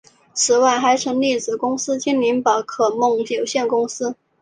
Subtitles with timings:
[0.33, 4.15] 此外还成立子公司精灵宝可梦有限公司。